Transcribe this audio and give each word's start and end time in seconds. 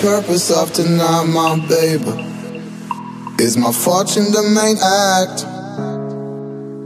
Purpose 0.00 0.50
of 0.52 0.72
tonight, 0.72 1.24
my 1.24 1.58
baby? 1.68 2.06
Is 3.42 3.56
my 3.56 3.72
fortune 3.72 4.30
the 4.30 4.44
main 4.54 4.76
act? 4.78 5.44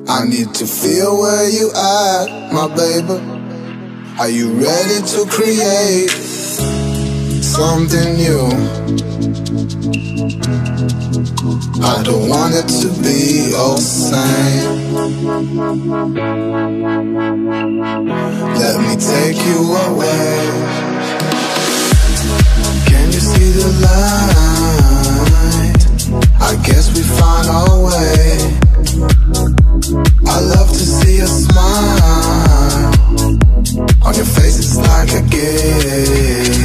I 0.09 0.25
need 0.27 0.55
to 0.55 0.67
feel 0.67 1.21
where 1.21 1.47
you 1.47 1.69
at, 1.73 2.53
my 2.55 2.69
baby. 2.75 3.21
Are 4.19 4.31
you 4.31 4.55
ready 4.55 5.03
to 5.13 5.27
create 5.29 6.09
something 7.43 8.15
new? 8.17 8.49
I 11.85 12.03
don't 12.03 12.31
want 12.31 12.55
it 12.55 12.69
to 12.81 12.89
be 13.03 13.53
all 13.55 13.77
same. 13.77 14.95
Let 18.57 18.81
me 18.81 18.97
take 18.97 19.37
you 19.45 19.77
away. 19.77 20.82
See 23.33 23.51
the 23.59 23.69
light? 23.87 25.23
I 26.41 26.53
guess 26.67 26.87
we 26.95 27.03
find 27.03 27.47
our 27.49 27.77
way. 27.87 28.23
I 30.27 30.39
love 30.55 30.69
to 30.69 30.85
see 30.99 31.19
a 31.19 31.27
smile 31.27 32.93
on 34.05 34.15
your 34.15 34.27
face. 34.37 34.59
It's 34.59 34.77
like 34.77 35.13
a 35.13 35.23
gift. 35.31 36.61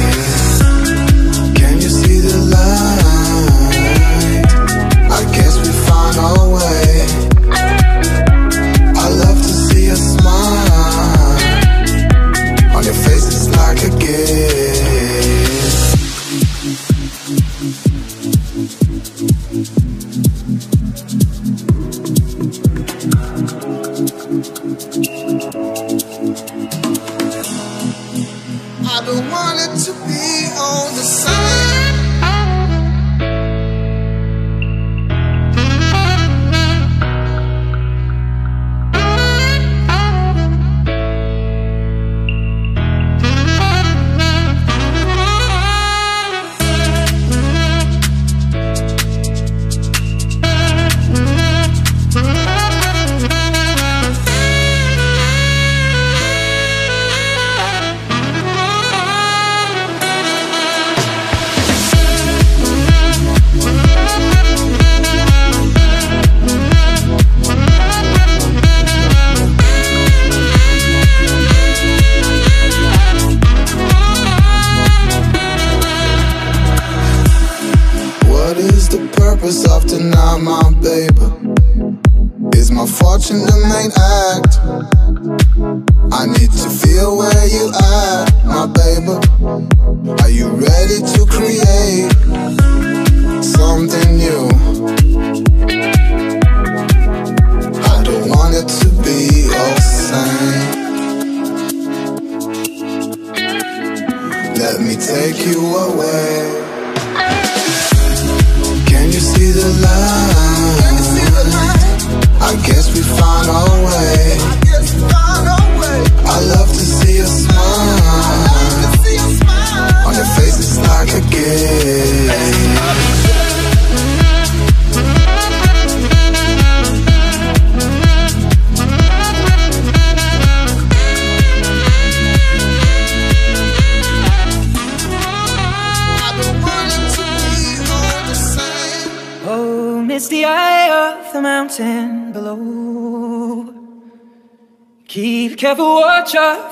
Can 1.58 1.74
you 1.80 1.88
see 1.88 2.20
the 2.20 2.36
light? 2.54 3.88
I 5.10 5.22
guess 5.36 5.54
we 5.64 5.72
find 5.88 6.16
our 6.18 6.48
way. 6.52 6.57
You 87.68 87.74
at, 87.74 88.44
my 88.44 88.66
baby. 88.66 89.27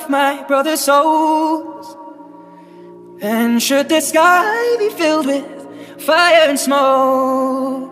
My 0.08 0.42
brother's 0.44 0.80
souls. 0.80 1.96
And 3.20 3.62
should 3.62 3.88
the 3.88 4.00
sky 4.00 4.76
be 4.78 4.90
filled 4.90 5.26
with 5.26 5.46
fire 6.00 6.48
and 6.48 6.58
smoke, 6.58 7.90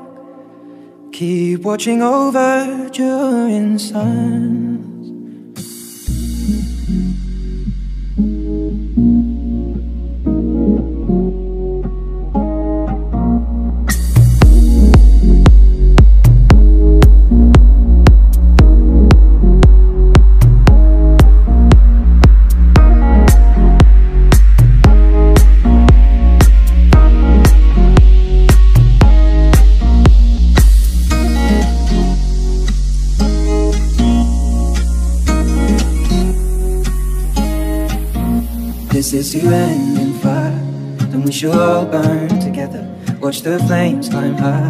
keep 1.13 1.61
watching 1.63 2.03
over 2.03 2.89
Durin's 2.93 3.91
sons. 3.91 4.64
The 43.45 43.59
flames 43.67 44.09
climb 44.09 44.39
high 44.39 44.64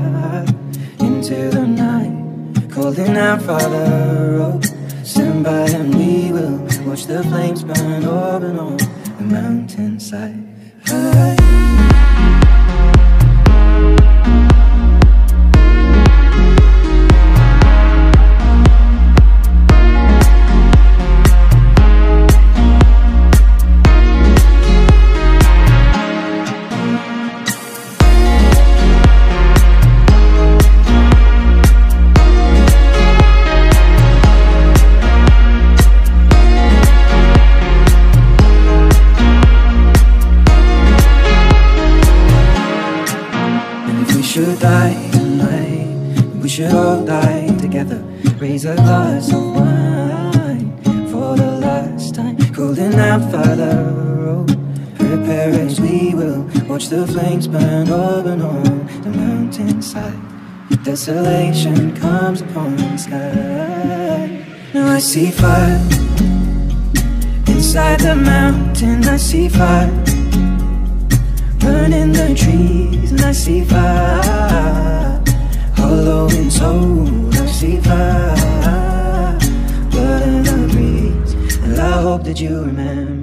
Desolation 61.04 61.94
comes 61.96 62.40
upon 62.40 62.76
the 62.76 62.96
sky. 62.96 64.42
Now 64.72 64.94
I 64.94 64.98
see 64.98 65.30
fire 65.30 65.78
inside 67.46 68.00
the 68.00 68.16
mountain. 68.16 69.04
I 69.04 69.18
see 69.18 69.50
fire 69.50 69.90
burning 71.58 72.12
the 72.12 72.34
trees, 72.34 73.12
and 73.12 73.20
I 73.20 73.32
see 73.32 73.64
fire 73.64 75.22
hollow 75.76 76.26
in 76.30 76.50
soul. 76.50 77.34
I 77.34 77.46
see 77.48 77.76
fire 77.80 79.38
blood 79.90 80.22
in 80.22 80.42
the 80.42 80.68
breeze, 80.72 81.34
and 81.64 81.78
I 81.78 82.00
hope 82.00 82.24
that 82.24 82.40
you 82.40 82.62
remember. 82.62 83.13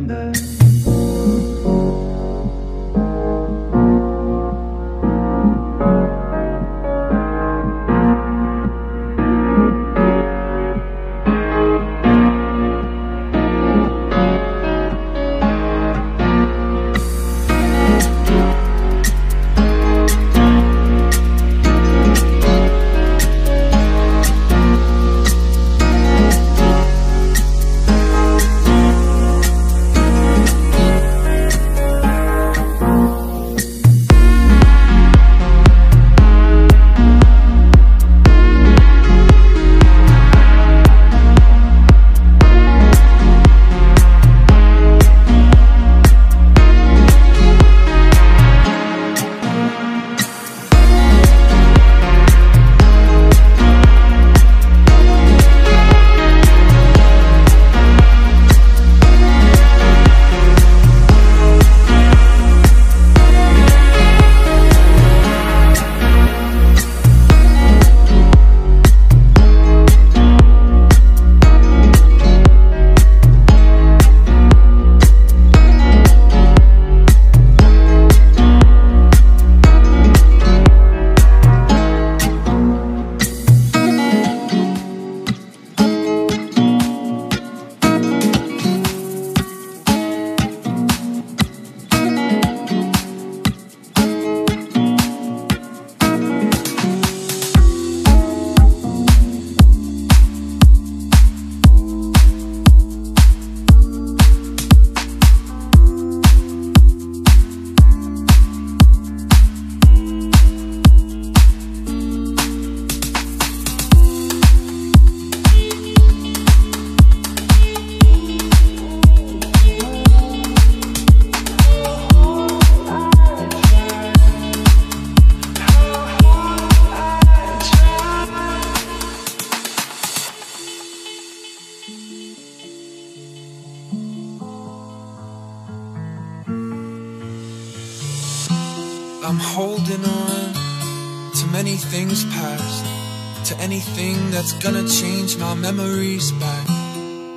That's 144.42 144.54
gonna 144.54 144.88
change 144.88 145.38
my 145.38 145.54
memories 145.54 146.32
back. 146.32 146.68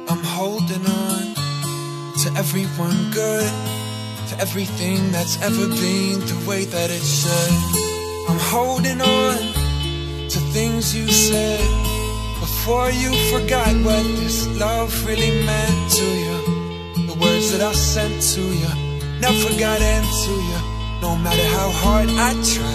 I'm 0.08 0.24
holding 0.24 0.86
on 0.86 1.34
to 2.22 2.28
everyone 2.34 3.10
good, 3.10 3.52
to 4.28 4.34
everything 4.40 5.12
that's 5.12 5.36
ever 5.42 5.66
been 5.68 6.20
the 6.20 6.44
way 6.48 6.64
that 6.64 6.88
it 6.90 7.02
should. 7.02 7.52
I'm 8.30 8.40
holding 8.54 9.00
on 9.02 9.36
to 10.30 10.38
things 10.56 10.96
you 10.96 11.06
said 11.08 11.60
before 12.40 12.90
you 12.90 13.10
forgot 13.32 13.74
what 13.84 14.04
this 14.20 14.46
love 14.58 14.90
really 15.04 15.44
meant 15.44 15.92
to 15.98 16.06
you. 16.26 17.06
The 17.08 17.16
words 17.20 17.52
that 17.52 17.60
I 17.60 17.72
sent 17.74 18.22
to 18.34 18.40
you 18.40 18.72
never 19.20 19.50
got 19.58 19.80
into 19.94 20.32
you. 20.48 20.60
No 21.02 21.16
matter 21.16 21.46
how 21.58 21.70
hard 21.70 22.08
I 22.08 22.32
tried. 22.54 22.73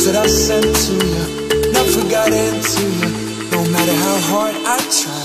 words 0.00 0.12
that 0.12 0.16
I 0.16 0.26
sent 0.26 0.64
to 0.64 0.92
you, 1.06 1.72
not 1.72 1.86
forgotten 1.86 2.60
to 2.60 2.82
you, 2.82 3.50
no 3.50 3.70
matter 3.70 3.92
how 3.92 4.16
hard 4.30 4.54
I 4.64 4.78
try. 4.90 5.19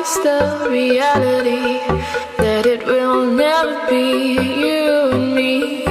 face 0.00 0.16
the 0.24 0.66
reality 0.70 1.78
that 2.38 2.64
it 2.64 2.84
will 2.86 3.30
never 3.30 3.90
be 3.90 4.32
you 4.32 5.10
and 5.12 5.34
me, 5.34 5.84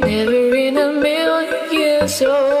never 0.00 0.54
in 0.54 0.76
a 0.76 0.92
million 0.92 1.72
years 1.72 2.22
old. 2.22 2.55